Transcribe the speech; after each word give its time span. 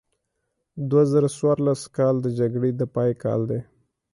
دوه 0.89 1.03
زره 1.11 1.29
څوارلس 1.37 1.81
کال 1.97 2.15
د 2.21 2.27
جګړې 2.39 2.71
د 2.75 2.81
پای 2.95 3.11
کال 3.23 3.41
دی. 3.49 3.59